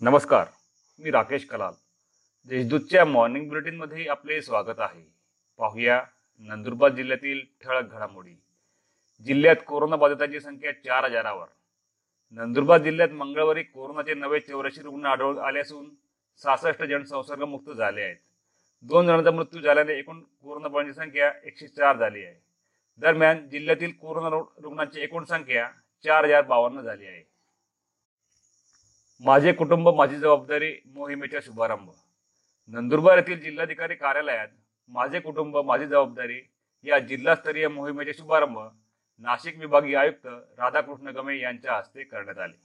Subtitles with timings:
[0.00, 0.46] नमस्कार
[0.98, 1.72] मी राकेश कलाल.
[2.48, 5.02] देशदूतच्या मॉर्निंग बुलेटिनमध्ये आपले स्वागत आहे.
[5.58, 6.02] पाहूया
[6.38, 8.34] नंदुरबार जिल्ह्यातील ठळक घडामोडी.
[9.26, 11.46] जिल्ह्यात कोरोनाबाधितांची संख्या चार हजारावर.
[12.30, 15.90] नंदुरबार जिल्ह्यात मंगळवारी कोरोनाचे नवे चौऱ्याऐंशी रुग्ण आढळून आले असून
[16.42, 18.16] सहासष्ट जण संसर्गमुक्त झाले आहेत.
[18.82, 22.34] दोन जणांचा मृत्यू झाल्याने एकूण कोरोनाबाधितांची संख्या एकशे चार झाली आहे.
[22.98, 25.70] दरम्यान जिल्ह्यातील कोरोना रु- रुग्णांची एकूण संख्या
[26.04, 27.37] चार हजार बावन्न झाली आहे.
[29.20, 31.88] माझे कुटुंब माझी जबाबदारी मोहिमेचा शुभारंभ.
[32.66, 34.48] नंदुरबार येथील जिल्हाधिकारी कार्यालयात
[34.88, 36.40] माझे कुटुंब माझी जबाबदारी
[36.84, 38.58] या जिल्हास्तरीय मोहिमेचे शुभारंभ
[39.18, 40.26] नाशिक विभागीय आयुक्त
[40.58, 42.56] राधाकृष्ण गमे यांच्या हस्ते करण्यात आले.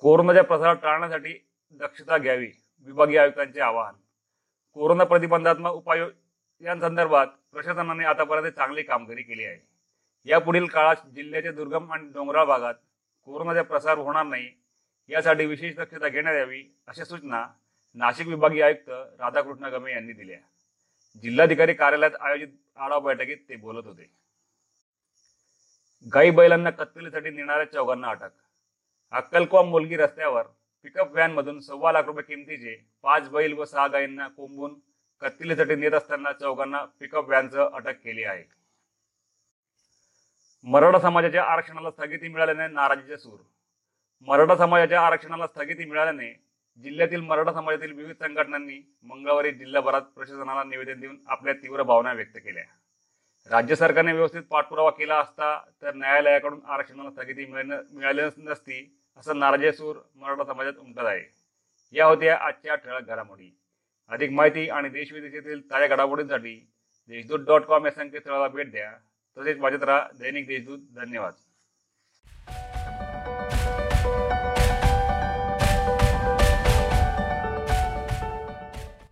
[0.00, 1.34] कोरोनाचा प्रसार टाळण्यासाठी
[1.72, 2.50] दक्षता घ्यावी
[2.86, 3.94] विभागीय आयुक्तांचे आवाहन.
[4.74, 6.00] कोरोना प्रतिबंधात्मक उपाय
[6.60, 9.58] यांसंदर्भात प्रशासनाने आतापर्यंत चांगली कामगिरी केली आहे.
[10.24, 12.74] यापुढील काळात जिल्ह्याच्या दुर्गम आणि डोंगराळ भागात
[13.28, 14.48] कोरोनाचा प्रसार होणार नाही
[15.10, 17.44] यासाठी विशेष दक्षता घेण्यात यावी अशा सूचना
[17.96, 20.38] नाशिक विभागीय आयुक्त राधाकृष्ण गमे यांनी दिल्या
[21.22, 24.10] जिल्हाधिकारी कार्यालयात आयोजित आढावा बैठकीत ते बोलत होते.
[26.12, 28.30] गाई बैलांना कत्तलीसाठी नेणाऱ्या चौघांना अटक.
[29.12, 30.46] अक्कलकोम मुलगी रस्त्यावर
[30.84, 34.78] पिकअप व्हॅन मधून सव्वा लाख रुपये किमतीचे पाच बैल व सहा गायींना कोंबून
[35.22, 38.59] कत्तलीसाठी नेत असताना चौघांना पिकअप व्हॅनचं अटक केली आहे.
[40.64, 43.38] मराठा समाजाच्या आरक्षणाला स्थगिती मिळाल्याने नाराजीचे सूर.
[44.20, 46.44] मराठा समाजाच्या आरक्षणाला स्थगिती मिळाल्याने
[46.82, 52.64] जिल्ह्यातील मराठा समाजातील विविध संघटनांनी मंगळवारी जिल्हाभरात प्रशासनाला निवेदन देऊन आपल्या तीव्र भावना व्यक्त केल्या.
[53.50, 59.72] राज्य सरकारने व्यवस्थित पाठपुरावा केला असता तर न्यायालयाकडून आरक्षणाला स्थगिती मिळणं मिळाली नसती असं नाराजी
[59.72, 61.24] सूर मराठा समाजात उमटत आहे.
[61.92, 63.58] या होत्या आजच्या ठळक घडामोडी.
[64.08, 66.72] अधिक माहिती आणि देशविदेशातील ताज्या घडामोडींसाठी
[67.08, 68.92] देशदूत डॉट कॉम या संकेतस्थळाला भेट द्या.
[69.36, 70.08] तसेच वाजत राहा.
[70.18, 71.34] दैनिक देशदूत धन्यवाद.